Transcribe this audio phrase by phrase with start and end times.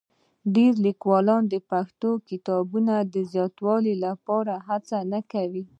[0.53, 5.63] ډېری لیکوالان د پښتو کتابونو د زیاتوالي لپاره هڅه نه کوي.